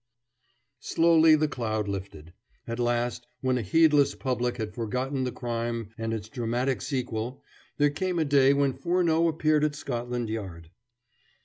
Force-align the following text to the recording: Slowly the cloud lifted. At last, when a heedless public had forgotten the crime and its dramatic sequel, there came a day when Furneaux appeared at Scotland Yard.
Slowly 0.79 1.35
the 1.35 1.47
cloud 1.47 1.87
lifted. 1.87 2.33
At 2.67 2.79
last, 2.79 3.27
when 3.41 3.59
a 3.59 3.61
heedless 3.61 4.15
public 4.15 4.57
had 4.57 4.73
forgotten 4.73 5.25
the 5.25 5.31
crime 5.31 5.89
and 5.95 6.11
its 6.11 6.27
dramatic 6.27 6.81
sequel, 6.81 7.43
there 7.77 7.91
came 7.91 8.17
a 8.17 8.25
day 8.25 8.51
when 8.51 8.73
Furneaux 8.73 9.27
appeared 9.27 9.63
at 9.63 9.75
Scotland 9.75 10.27
Yard. 10.27 10.71